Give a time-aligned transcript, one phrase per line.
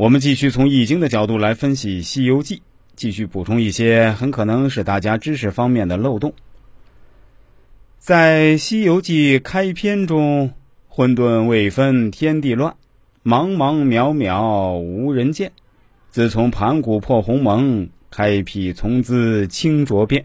[0.00, 2.56] 我们继续从易经的角度来分析《西游记》，
[2.96, 6.32] 继续补充一些很可能是大家知识方面的漏洞。
[7.98, 10.54] 在《西游记》开篇中，
[10.88, 12.76] 混沌未分天地乱，
[13.22, 15.52] 茫茫渺渺无人见。
[16.08, 20.24] 自从盘古破鸿蒙，开辟从兹清浊变。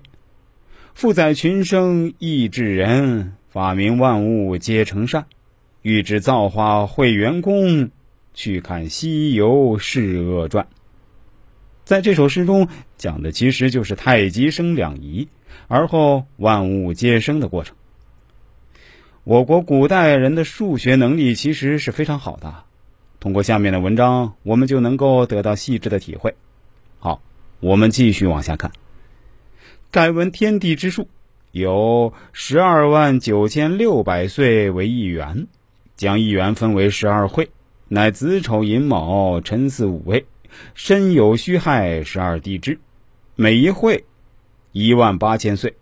[0.93, 5.25] 负载群生意治人，发明万物皆成善。
[5.81, 7.89] 欲知造化会元功，
[8.36, 10.66] 去看《西游释厄传》。
[11.84, 12.67] 在这首诗中
[12.98, 15.27] 讲的其实就是太极生两仪，
[15.67, 17.75] 而后万物皆生的过程。
[19.23, 22.63] 我国古代人的数学能力其实是非常好的。
[23.20, 26.36] 通过下面的文章，我们就能够得到细致的体会。
[26.99, 27.22] 好，
[27.59, 28.72] 我们继续往下看。
[29.89, 31.08] 盖闻天地之数，
[31.52, 35.47] 有十二万九千六百岁为一元，
[35.95, 37.49] 将一元分为十二会，
[37.88, 40.25] 乃子丑寅卯辰巳午未，
[40.73, 42.80] 申酉戌亥十二地支，
[43.36, 44.05] 每一会
[44.72, 45.75] 一万八千岁。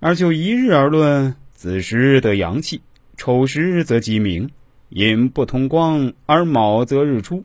[0.00, 2.82] 而就一日而论，子时得阳气，
[3.16, 4.50] 丑时则鸡鸣。
[4.90, 7.44] 寅不通光而卯则日出，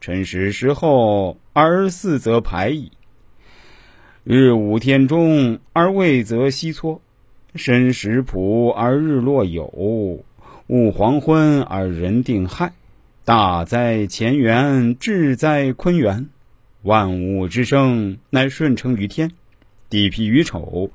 [0.00, 2.92] 辰时时后而巳则排矣。
[4.22, 7.02] 日午天中而未则西挫，
[7.56, 10.22] 申时卜而日落酉，
[10.68, 12.72] 戊黄昏而人定亥。
[13.24, 16.30] 大哉乾元，至哉坤元。
[16.82, 19.32] 万物之生，乃顺承于天。
[19.90, 20.90] 地辟于丑，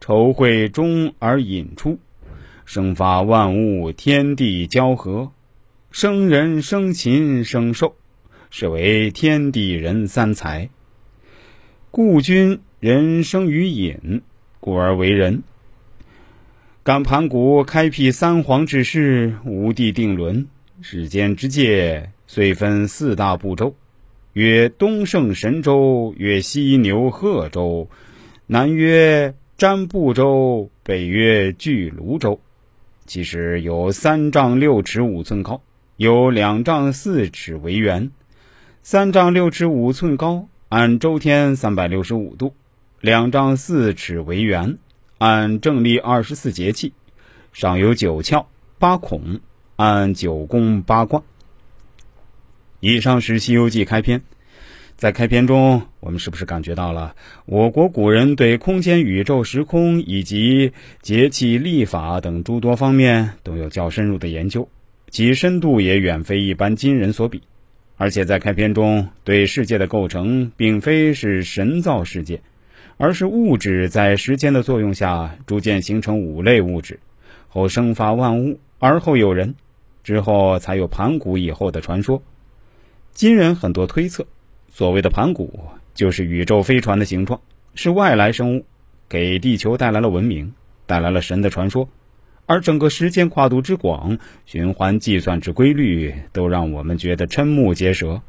[0.00, 1.98] 丑会中而引出。
[2.64, 5.32] 生发万物，天地交合，
[5.90, 7.96] 生人生禽生兽，
[8.50, 10.70] 是为天地人三才。
[11.90, 14.22] 故君人生于隐，
[14.60, 15.42] 故而为人。
[16.84, 20.46] 感盘古开辟三皇之势，五帝定伦，
[20.86, 23.74] 世间之界，遂分四大部洲，
[24.34, 27.88] 曰东胜神州，曰西牛贺州，
[28.46, 32.38] 南曰占卜州，北曰巨卢州。
[33.06, 35.62] 其实有三丈六尺五寸高，
[35.96, 38.10] 有两丈四尺为圆。
[38.82, 42.52] 三丈六尺五寸高，按周天三百六十五度；
[43.00, 44.76] 两丈四尺为圆，
[45.16, 46.92] 按正历二十四节气。
[47.54, 48.44] 上有九窍
[48.78, 49.40] 八孔，
[49.76, 51.22] 按九宫八卦。
[52.78, 54.22] 以上是《西游记》开篇。
[54.96, 64.68] 在开篇中，我们是不是感觉到了我国古人对空间、宇宙、时空以及节气、历法等诸多方面都有较深入的研究，
[65.10, 67.42] 其深度也远非一般今人所比。
[67.96, 72.40] 而且在开篇中，对世界的构成并非是神造世界，
[72.96, 77.00] 而是物质在时间的作用下逐渐形成五类物质，
[77.48, 79.56] 后生发万物，而后有人，
[80.04, 82.22] 之后才有盘古以后的传说。
[83.12, 84.26] 今人很多推测。
[84.68, 85.60] 所谓的盘古，
[85.94, 87.40] 就是宇宙飞船的形状，
[87.74, 88.66] 是外来生物，
[89.08, 90.52] 给地球带来了文明，
[90.86, 91.88] 带来了神的传说。
[92.46, 98.20] 而整个时间跨度之广，循环计算之规律，都让我们觉得瞠目结舌。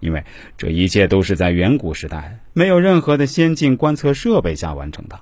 [0.00, 0.24] 因为
[0.58, 5.20] 这一切都是在远古时代，没有任何的先进观测设备下完成的。